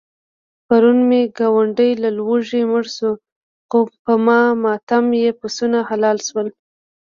پرون 0.67 0.99
مې 1.09 1.21
ګاونډی 1.37 1.91
له 2.03 2.09
لوږې 2.17 2.61
مړ 2.71 2.85
شو، 2.95 3.11
خو 3.69 3.79
په 4.03 4.13
ماتم 4.63 5.05
یې 5.21 5.29
پسونه 5.39 5.79
حلال 5.89 6.17
شول. 6.27 6.47